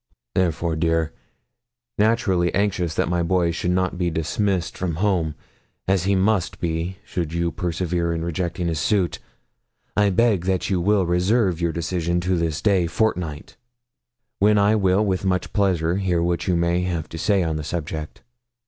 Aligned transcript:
'Therefore, 0.33 0.75
dear, 0.75 1.13
naturally 1.99 2.51
anxious 2.55 2.95
that 2.95 3.07
my 3.07 3.21
boy 3.21 3.51
should 3.51 3.69
not 3.69 3.99
be 3.99 4.09
dismissed 4.09 4.75
from 4.75 4.95
home 4.95 5.35
as 5.87 6.05
he 6.05 6.15
must 6.15 6.59
be, 6.59 6.97
should 7.05 7.33
you 7.35 7.51
persevere 7.51 8.11
in 8.11 8.25
rejecting 8.25 8.67
his 8.67 8.79
suit 8.79 9.19
I 9.95 10.09
beg 10.09 10.45
that 10.45 10.71
you 10.71 10.81
will 10.81 11.05
reserve 11.05 11.61
your 11.61 11.71
decision 11.71 12.19
to 12.21 12.35
this 12.35 12.63
day 12.63 12.87
fortnight, 12.87 13.57
when 14.39 14.57
I 14.57 14.75
will 14.75 15.05
with 15.05 15.23
much 15.23 15.53
pleasure 15.53 15.97
hear 15.97 16.23
what 16.23 16.47
you 16.47 16.55
may 16.55 16.81
have 16.81 17.07
to 17.09 17.19
say 17.19 17.43
on 17.43 17.57
the 17.57 17.63
subject. 17.63 18.23